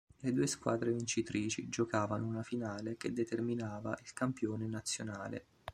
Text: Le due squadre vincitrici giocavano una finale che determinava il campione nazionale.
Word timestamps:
Le 0.21 0.33
due 0.33 0.47
squadre 0.47 0.91
vincitrici 0.91 1.69
giocavano 1.69 2.25
una 2.25 2.41
finale 2.41 2.97
che 2.97 3.13
determinava 3.13 3.95
il 4.01 4.13
campione 4.13 4.65
nazionale. 4.65 5.45